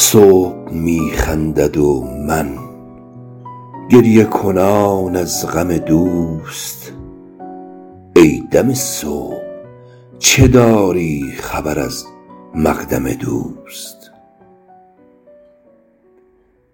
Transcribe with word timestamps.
صبح 0.00 0.72
می 0.72 1.10
خندد 1.14 1.76
و 1.76 2.02
من 2.02 2.58
گریه 3.90 4.24
کنان 4.24 5.16
از 5.16 5.46
غم 5.46 5.78
دوست. 5.78 6.92
ای 8.16 8.42
دم 8.50 8.74
صبح 8.74 9.42
چه 10.18 10.48
داری 10.48 11.32
خبر 11.38 11.78
از 11.78 12.04
مقدم 12.54 13.12
دوست؟ 13.12 14.10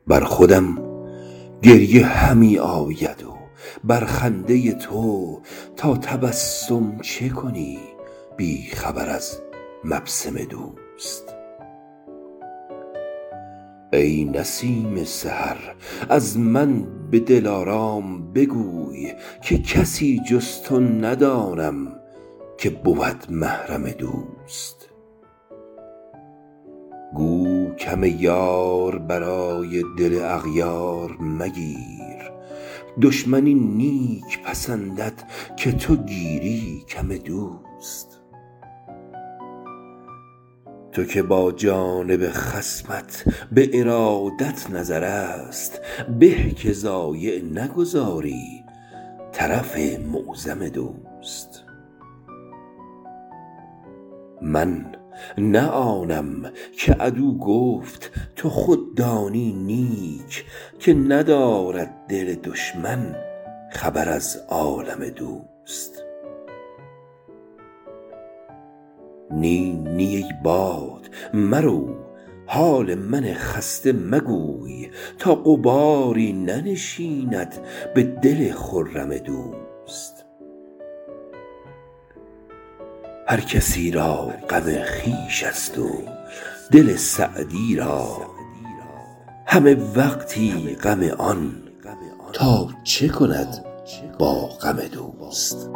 بر 0.07 0.25
خودم 0.25 0.79
گریه 1.63 2.07
همی 2.07 2.59
آید 2.59 3.23
و 3.23 3.35
بر 3.85 4.05
خنده 4.05 4.73
تو 4.73 5.41
تا 5.77 5.97
تبسم 5.97 6.99
چه 7.03 7.29
کنی 7.29 7.79
بی 8.37 8.71
خبر 8.75 9.09
از 9.09 9.39
مبسم 9.85 10.35
دوست؟ 10.37 11.34
ای 13.97 14.25
نسیم 14.25 15.05
سحر 15.05 15.75
از 16.09 16.39
من 16.39 16.87
به 17.11 17.21
دلارام 17.21 18.33
بگوی 18.33 19.13
که 19.43 19.59
کسی 19.59 20.21
جز 20.29 20.63
تو 20.63 20.81
ندانم 20.81 22.01
که 22.59 22.71
بود 22.71 23.27
محرم 23.31 23.91
دوست. 23.91 24.89
گو 27.15 27.71
کم 27.75 28.05
یار 28.05 28.99
برای 28.99 29.83
دل 29.99 30.21
اغیار 30.23 31.17
مگیر 31.21 32.31
دشمنی 33.03 33.55
نیک 33.55 34.43
پسندد 34.45 35.23
که 35.57 35.73
تو 35.73 35.97
گیری 35.97 36.85
کم 36.89 37.09
دوست. 37.09 38.24
تو 40.95 41.05
که 41.05 41.23
با 41.23 41.53
جانب 41.53 42.31
خصمت 42.31 43.25
به 43.53 43.71
ارادت 43.73 44.71
نظر 44.71 45.05
است 45.05 45.81
به 46.19 46.51
که 46.51 46.73
ضایع 46.73 47.43
نگذاری 47.43 48.65
طرف 49.33 49.79
معظم 49.99 50.69
دوست. 50.69 51.65
من 54.43 54.87
نه 55.39 55.67
آنم 55.67 56.53
که 56.79 56.93
عدو 56.93 57.39
گفت 57.39 58.11
تو 58.37 58.51
خود 58.51 58.97
دانی 58.97 59.53
نیک 59.53 60.45
که 60.79 60.95
ندارد 60.95 62.07
دل 62.09 62.35
دشمن 62.35 63.17
خبر 63.73 64.09
از 64.09 64.37
عالم 64.49 65.09
دوست. 65.09 66.04
نی 69.31 69.73
نی 69.73 70.17
ای 70.17 70.33
باد 70.45 71.11
مرو 71.35 72.05
حال 72.47 72.95
من 72.95 73.35
خسته 73.35 73.93
مگوی 73.93 74.91
تا 75.19 75.35
غباری 75.35 76.33
ننشیند 76.33 77.55
به 77.95 78.03
دل 78.03 78.53
خرم 78.53 79.19
دوست. 79.19 80.25
هر 83.29 83.41
کسی 83.41 83.91
را 83.91 84.33
غم 84.51 84.63
خویش 84.63 85.45
است 85.45 85.79
و 85.79 85.89
دل 86.73 86.97
سعدی 86.97 87.77
را 87.77 88.17
همه 89.47 89.77
وقتی 89.97 90.77
غم 90.83 91.03
آن 91.03 91.63
تا 92.33 92.69
چه 92.85 93.09
کند 93.09 93.65
با 94.19 94.47
غم 94.47 94.77
دوست؟ 94.93 95.71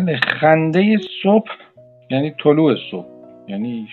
بله 0.00 0.16
خنده 0.16 0.98
صبح 1.22 1.50
یعنی 2.10 2.30
طلوع 2.30 2.74
صبح 2.90 3.06
یعنی 3.48 3.88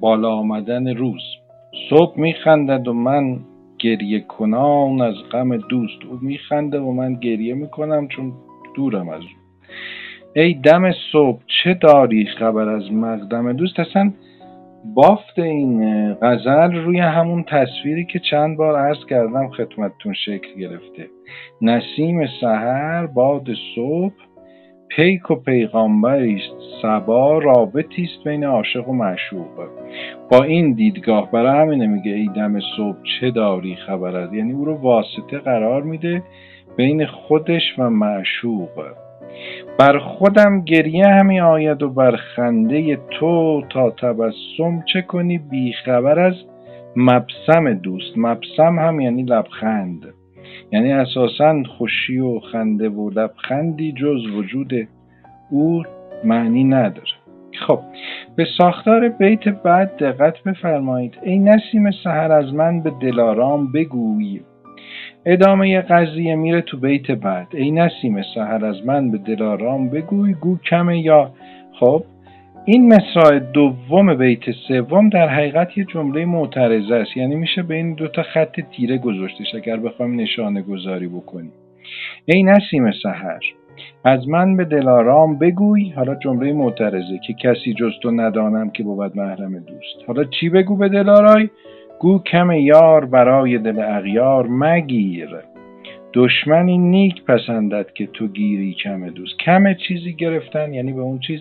بالا 0.00 0.32
آمدن 0.32 0.96
روز. 0.96 1.22
صبح 1.90 2.20
میخندد 2.20 2.88
و 2.88 2.92
من 2.92 3.38
گریه 3.78 4.20
کنان 4.20 5.00
از 5.00 5.14
غم 5.32 5.56
دوست 5.56 6.04
او 6.10 6.18
میخنده 6.22 6.80
و 6.80 6.92
من 6.92 7.14
گریه 7.14 7.54
می‌کنم 7.54 8.08
چون 8.08 8.32
دورم 8.76 9.08
از 9.08 9.20
او. 9.20 9.28
ای 10.36 10.54
دم 10.54 10.92
صبح 11.12 11.40
چه 11.64 11.74
داری 11.74 12.26
خبر 12.26 12.68
از 12.68 12.92
مقدم 12.92 13.52
دوست؟ 13.52 13.80
اصلا 13.80 14.12
بافت 14.94 15.38
این 15.38 16.14
غزل 16.14 16.72
روی 16.72 16.98
همون 16.98 17.42
تصویری 17.42 18.04
که 18.04 18.18
چند 18.18 18.56
بار 18.56 18.76
عرض 18.76 19.06
کردم 19.10 19.48
خدمتتون 19.48 20.14
شکل 20.14 20.60
گرفته. 20.60 21.08
نسیم 21.62 22.26
سحر 22.40 23.06
باد 23.06 23.46
صبح. 23.74 24.31
پیک 24.96 25.30
و 25.30 25.34
پیغامبری 25.34 26.34
است 26.34 26.82
صبا 26.82 27.38
رابطی 27.38 28.02
است 28.02 28.24
بین 28.24 28.44
عاشق 28.44 28.88
و 28.88 28.92
معشوق. 28.92 29.68
با 30.30 30.42
این 30.42 30.72
دیدگاه 30.72 31.30
برای 31.30 31.60
همینه 31.60 31.86
میگه 31.86 32.12
ای 32.12 32.30
دم 32.36 32.60
صبح 32.76 32.96
چه 33.20 33.30
داری 33.30 33.76
خبر 33.86 34.16
از؟ 34.16 34.34
یعنی 34.34 34.52
او 34.52 34.64
رو 34.64 34.74
واسطه 34.74 35.38
قرار 35.38 35.82
میده 35.82 36.22
بین 36.76 37.06
خودش 37.06 37.62
و 37.78 37.90
معشوق. 37.90 38.84
بر 39.78 39.98
خودم 39.98 40.60
گریه 40.64 41.06
همی 41.06 41.40
آید 41.40 41.82
و 41.82 41.88
بر 41.88 42.16
خنده 42.16 42.98
تو 43.10 43.62
تا 43.70 43.90
تبسم 43.90 44.82
چه 44.92 45.02
کنی؟ 45.02 45.38
بیخبر 45.38 46.18
از 46.18 46.34
مبسم 46.96 47.74
دوست. 47.74 48.12
مبسم 48.16 48.78
هم 48.78 49.00
یعنی 49.00 49.22
لبخند. 49.22 50.14
یعنی 50.72 50.92
اساسا 50.92 51.62
خوشی 51.62 52.18
و 52.18 52.40
خنده 52.40 52.88
و 52.88 53.10
لبخندی 53.10 53.92
جز 53.92 54.26
وجود 54.36 54.72
او 55.50 55.82
معنی 56.24 56.64
نداره. 56.64 57.12
خب 57.66 57.80
به 58.36 58.46
ساختار 58.58 59.08
بیت 59.08 59.48
بعد 59.48 59.96
دقت 59.96 60.42
بفرمایید. 60.42 61.18
ای 61.22 61.38
نسیم 61.38 61.90
سحر 62.04 62.32
از 62.32 62.54
من 62.54 62.80
به 62.80 62.92
دلارام 63.00 63.72
بگوی 63.72 64.40
ادامه 65.26 65.80
قضیه 65.80 66.36
میره 66.36 66.60
تو 66.60 66.76
بیت 66.76 67.10
بعد. 67.10 67.46
ای 67.52 67.70
نسیم 67.70 68.22
سحر 68.34 68.64
از 68.64 68.86
من 68.86 69.10
به 69.10 69.18
دلارام 69.18 69.88
بگوی. 69.88 70.34
گو 70.34 70.58
کمه 70.58 71.00
یا؟ 71.00 71.30
خب 71.80 72.04
این 72.64 72.94
مصرع 72.94 73.38
دوم 73.38 74.14
بیت 74.14 74.50
سوم 74.68 75.08
در 75.08 75.28
حقیقت 75.28 75.78
یه 75.78 75.84
جمله 75.84 76.24
معترضه 76.24 76.94
است. 76.94 77.16
یعنی 77.16 77.34
میشه 77.36 77.62
به 77.62 77.74
این 77.74 77.94
دوتا 77.94 78.22
خط 78.22 78.60
تیره 78.60 78.98
گذاشتش 78.98 79.54
اگر 79.54 79.76
بخوایم 79.76 80.20
نشانه 80.20 80.62
گذاری 80.62 81.08
بکنیم. 81.08 81.52
ای 82.24 82.42
نسیم 82.42 82.92
سحر 83.02 83.40
از 84.04 84.28
من 84.28 84.56
به 84.56 84.64
دلارام 84.64 85.38
بگوی. 85.38 85.90
حالا 85.90 86.14
جمله 86.14 86.52
معترضه 86.52 87.18
که 87.26 87.32
کسی 87.32 87.74
جز 87.74 87.92
تو 88.02 88.10
ندانم 88.10 88.70
که 88.70 88.82
بود 88.82 89.16
محرم 89.16 89.58
دوست. 89.58 90.06
حالا 90.06 90.24
چی 90.24 90.48
بگو 90.48 90.76
به 90.76 90.88
دلارای؟ 90.88 91.50
گو 92.00 92.18
کم 92.18 92.50
یار 92.50 93.04
برای 93.04 93.58
دل 93.58 93.78
اغیار 93.78 94.46
مگیر. 94.46 95.28
دشمنی 96.14 96.78
نیک 96.78 97.24
پسندد 97.24 97.92
که 97.94 98.06
تو 98.06 98.28
گیری 98.28 98.74
کم 98.74 99.08
دوست. 99.08 99.38
کم 99.38 99.74
چیزی 99.74 100.14
گرفتن 100.14 100.74
یعنی 100.74 100.92
به 100.92 101.00
اون 101.00 101.18
چیز 101.18 101.40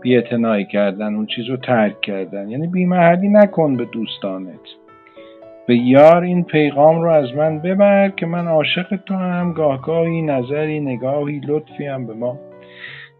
بیاعتنایی 0.00 0.64
کردن 0.64 1.14
اون 1.14 1.26
چیز 1.26 1.46
رو 1.46 1.56
ترک 1.56 2.00
کردن. 2.00 2.48
یعنی 2.48 2.66
بیمحلی 2.66 3.28
نکن 3.28 3.76
به 3.76 3.84
دوستانت. 3.84 4.60
به 5.66 5.76
یار 5.76 6.22
این 6.22 6.44
پیغام 6.44 7.02
رو 7.02 7.10
از 7.10 7.34
من 7.34 7.58
ببر 7.58 8.08
که 8.08 8.26
من 8.26 8.46
عاشق 8.46 8.96
تو 8.96 9.14
هم 9.14 9.52
گاهگاهی 9.52 10.22
نظری 10.22 10.80
نگاهی 10.80 11.40
لطفی 11.48 11.86
هم 11.86 12.06
به 12.06 12.14
ما 12.14 12.38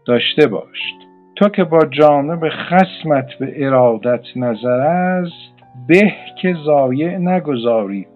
داشته 0.05 0.47
باشد 0.47 0.99
تو 1.35 1.49
که 1.49 1.63
با 1.63 1.85
جانب 1.85 2.49
خسمت 2.49 3.25
به 3.39 3.65
ارادت 3.65 4.23
نظر 4.35 4.79
است 4.79 5.53
به 5.87 6.13
که 6.41 6.55
ضایع 6.65 7.17
نگذاری. 7.17 8.07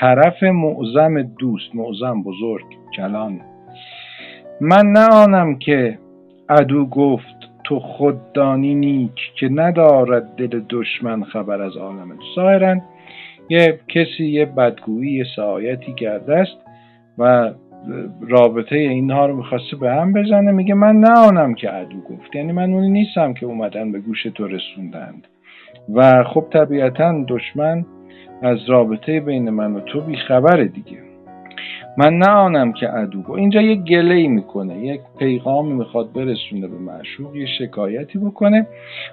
طرف 0.00 0.42
معظم 0.42 1.22
دوست 1.22 1.74
معظم 1.74 2.22
بزرگ 2.22 2.64
کلان 2.96 3.40
من 4.60 4.86
نه 4.86 5.08
آنم 5.12 5.58
که 5.58 5.98
عدو 6.48 6.86
گفت 6.86 7.33
تو 7.64 7.80
خود 7.80 8.32
دانی 8.32 8.74
نیک 8.74 9.32
که 9.40 9.48
ندارد 9.48 10.34
دل 10.36 10.60
دشمن 10.70 11.24
خبر 11.24 11.62
از 11.62 11.76
عالم 11.76 12.18
ظاهرا 12.34 12.76
یه 13.48 13.80
کسی 13.88 14.24
یه 14.24 14.44
بدگویی 14.44 15.12
یه 15.12 15.24
سعایتی 15.36 15.94
کرده 15.94 16.36
است 16.36 16.56
و 17.18 17.52
رابطه 18.20 18.76
اینها 18.76 19.26
رو 19.26 19.36
می‌خواسته 19.36 19.76
به 19.76 19.92
هم 19.92 20.12
بزنه. 20.12 20.52
میگه 20.52 20.74
من 20.74 20.96
نه 20.96 21.18
آنم 21.18 21.54
که 21.54 21.70
عدو 21.70 22.00
گفت. 22.00 22.34
یعنی 22.36 22.52
من 22.52 22.72
اونی 22.72 22.90
نیستم 22.90 23.34
که 23.34 23.46
اومدن 23.46 23.92
به 23.92 24.00
گوش 24.00 24.22
تو 24.22 24.46
رسوندند. 24.46 25.26
و 25.94 26.24
خب 26.24 26.46
طبیعتا 26.52 27.24
دشمن 27.28 27.84
از 28.42 28.58
رابطه 28.68 29.20
بین 29.20 29.50
من 29.50 29.72
و 29.74 29.80
تو 29.80 30.00
بیخبره 30.00 30.64
دیگه. 30.64 31.13
من 31.98 32.18
نه 32.18 32.28
آنم 32.28 32.72
که 32.72 32.88
عدو. 32.88 33.32
اینجا 33.32 33.60
یک 33.62 33.80
گله 33.80 34.28
می‌کنه 34.28 34.78
یک 34.78 35.00
پیغامی 35.18 35.72
می‌خواد 35.72 36.12
برسونه 36.12 36.68
به 36.68 36.78
معشوق 36.78 37.36
یه 37.36 37.46
شکایتی 37.58 38.18
بکنه. 38.18 38.66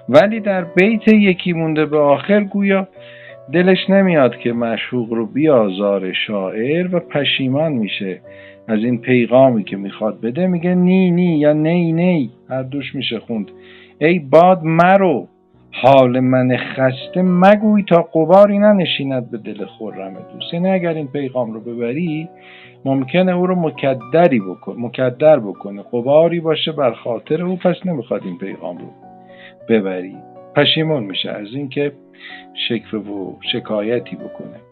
ولی 0.08 0.40
در 0.40 0.64
بیت 0.64 1.08
یکی 1.08 1.52
مونده 1.52 1.86
به 1.86 1.98
آخر 1.98 2.40
گویا 2.44 2.88
دلش 3.52 3.90
نمیاد 3.90 4.36
که 4.36 4.52
معشوق 4.52 5.12
رو 5.12 5.26
بیازار 5.26 6.12
شاعر 6.12 6.96
و 6.96 7.00
پشیمان 7.00 7.72
میشه 7.72 8.20
از 8.68 8.78
این 8.78 8.98
پیغامی 8.98 9.64
که 9.64 9.76
می‌خواد 9.76 10.20
بده. 10.20 10.46
میگه 10.46 10.74
نی 10.74 11.10
نی 11.10 11.38
یا 11.38 11.52
نی 11.52 11.92
نی 11.92 12.30
هر 12.48 12.62
دوش 12.62 12.94
میشه 12.94 13.18
خوند. 13.18 13.50
ای 13.98 14.18
باد 14.18 14.62
مرو. 14.64 15.28
حال 15.72 16.20
من 16.20 16.56
خسته 16.56 17.22
مگوی 17.22 17.82
تا 17.82 18.02
قباری 18.02 18.58
ننشیند 18.58 19.30
به 19.30 19.38
دل 19.38 19.66
خرم 19.66 20.14
دوست. 20.32 20.54
یعنی 20.54 20.70
اگر 20.70 20.94
این 20.94 21.08
پیغام 21.08 21.52
رو 21.52 21.60
ببری 21.60 22.28
ممکنه 22.84 23.32
او 23.32 23.46
رو 23.46 23.54
مکدری 23.54 24.40
بکن 24.40 24.76
مکدر 24.78 25.38
بکنه. 25.38 25.82
قباری 25.92 26.40
باشه 26.40 26.72
بر 26.72 26.92
خاطر 26.92 27.42
او 27.42 27.56
پس 27.56 27.76
نمی‌خواد 27.84 28.22
این 28.24 28.38
پیغام 28.38 28.78
رو 28.78 28.86
ببری. 29.68 30.16
پشیمون 30.56 31.04
میشه 31.04 31.30
از 31.30 31.48
اینکه 31.54 31.92
شکوه 32.68 33.00
و 33.00 33.32
شکایتی 33.52 34.16
بکنه. 34.16 34.71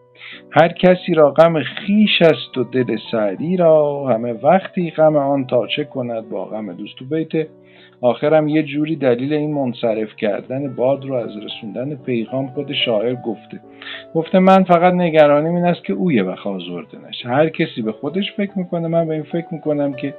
هر 0.51 0.67
کسی 0.67 1.13
را 1.13 1.31
غم 1.31 1.63
خیش 1.63 2.21
است 2.21 2.57
و 2.57 2.63
دل 2.63 2.97
سعدی 3.11 3.57
را 3.57 4.05
همه 4.07 4.33
وقتی 4.33 4.91
غم 4.91 5.15
آن 5.15 5.47
تا 5.47 5.67
چه 5.67 5.83
کند 5.83 6.29
با 6.29 6.45
غم 6.45 6.73
دوست. 6.73 6.95
تو 6.97 7.05
بیت 7.05 7.47
آخرم 8.01 8.47
یه 8.47 8.63
جوری 8.63 8.95
دلیل 8.95 9.33
این 9.33 9.53
منصرف 9.53 10.15
کردن 10.17 10.75
باد 10.75 11.05
رو 11.05 11.15
از 11.15 11.29
رسوندن 11.37 11.95
پیغام 11.95 12.47
خود 12.47 12.73
شاعر 12.85 13.15
گفته. 13.15 13.59
گفته 14.15 14.39
من 14.39 14.63
فقط 14.63 14.93
نگرانیم 14.93 15.55
این 15.55 15.65
است 15.65 15.85
که 15.85 15.93
او 15.93 16.11
یه 16.11 16.23
وقت 16.23 16.47
نشه. 17.07 17.29
هر 17.29 17.49
کسی 17.49 17.81
به 17.81 17.91
خودش 17.91 18.33
فکر 18.37 18.51
می‌کنه 18.55 18.87
من 18.87 19.07
به 19.07 19.13
این 19.13 19.23
فکر 19.23 19.47
می‌کنم 19.51 19.93
که 19.93 20.13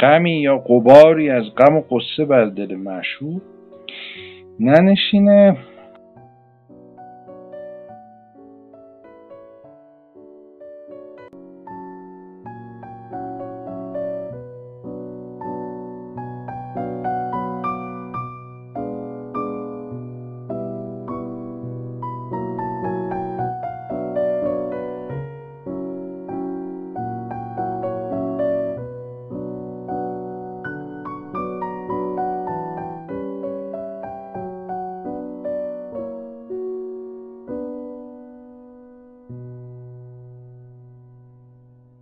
غمی 0.00 0.40
یا 0.40 0.58
قباری 0.58 1.30
از 1.30 1.44
غم 1.56 1.76
و 1.76 1.82
قصه 1.90 2.24
بر 2.24 2.44
دل 2.44 2.74
معشوق 2.74 3.42
ننشینه. 4.60 5.56